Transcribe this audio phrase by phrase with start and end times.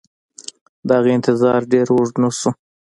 [0.89, 2.49] دغه انتظار ډېر اوږد نه شو